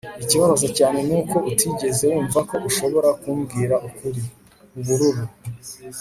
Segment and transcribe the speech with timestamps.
[0.23, 4.21] ikibabaza cyane nuko utigeze wumva ko ushobora kumbwira ukuri.
[4.79, 5.25] (ubururu